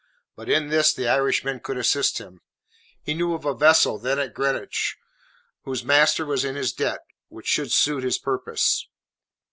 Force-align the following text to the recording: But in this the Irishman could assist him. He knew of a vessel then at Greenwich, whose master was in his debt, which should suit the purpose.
But 0.35 0.49
in 0.49 0.69
this 0.69 0.95
the 0.95 1.07
Irishman 1.07 1.59
could 1.59 1.77
assist 1.77 2.17
him. 2.17 2.41
He 3.03 3.13
knew 3.13 3.35
of 3.35 3.45
a 3.45 3.53
vessel 3.53 3.99
then 3.99 4.17
at 4.17 4.33
Greenwich, 4.33 4.97
whose 5.63 5.83
master 5.85 6.25
was 6.25 6.43
in 6.43 6.55
his 6.55 6.73
debt, 6.73 7.01
which 7.27 7.45
should 7.45 7.71
suit 7.71 8.01
the 8.01 8.17
purpose. 8.23 8.87